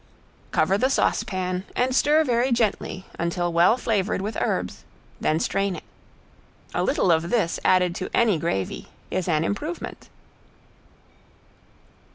[0.49, 4.83] Cover the saucepan and stir very gently until well flavored with herbs,
[5.19, 5.83] then strain it.
[6.73, 10.09] A little of this added to any gravy is an improvement.